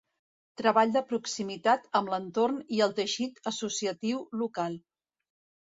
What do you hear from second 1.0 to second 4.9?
proximitat amb l'entorn i el teixit associatiu local.